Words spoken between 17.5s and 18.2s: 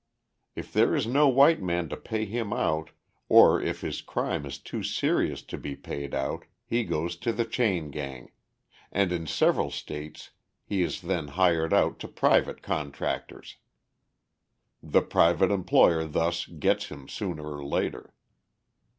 or later.